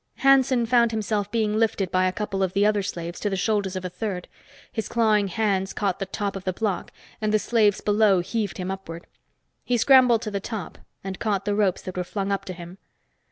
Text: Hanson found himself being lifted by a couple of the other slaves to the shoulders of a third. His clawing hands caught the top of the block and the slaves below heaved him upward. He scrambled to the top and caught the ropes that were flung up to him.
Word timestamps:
Hanson 0.15 0.65
found 0.65 0.89
himself 0.89 1.29
being 1.29 1.55
lifted 1.59 1.91
by 1.91 2.05
a 2.07 2.11
couple 2.11 2.41
of 2.41 2.53
the 2.53 2.65
other 2.65 2.81
slaves 2.81 3.19
to 3.19 3.29
the 3.29 3.35
shoulders 3.35 3.75
of 3.75 3.85
a 3.85 3.89
third. 3.91 4.27
His 4.71 4.89
clawing 4.89 5.27
hands 5.27 5.73
caught 5.73 5.99
the 5.99 6.07
top 6.07 6.35
of 6.35 6.43
the 6.43 6.51
block 6.53 6.91
and 7.21 7.31
the 7.31 7.37
slaves 7.37 7.81
below 7.81 8.21
heaved 8.21 8.57
him 8.57 8.71
upward. 8.71 9.05
He 9.63 9.77
scrambled 9.77 10.23
to 10.23 10.31
the 10.31 10.39
top 10.39 10.79
and 11.03 11.19
caught 11.19 11.45
the 11.45 11.53
ropes 11.53 11.83
that 11.83 11.97
were 11.97 12.03
flung 12.03 12.31
up 12.31 12.45
to 12.45 12.53
him. 12.53 12.79